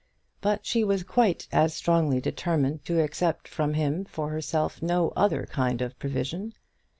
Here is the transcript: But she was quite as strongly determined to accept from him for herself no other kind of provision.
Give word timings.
But 0.41 0.65
she 0.65 0.83
was 0.83 1.03
quite 1.03 1.47
as 1.51 1.75
strongly 1.75 2.19
determined 2.19 2.83
to 2.85 2.99
accept 3.03 3.47
from 3.47 3.75
him 3.75 4.03
for 4.05 4.31
herself 4.31 4.81
no 4.81 5.13
other 5.15 5.45
kind 5.45 5.79
of 5.79 5.99
provision. 5.99 6.55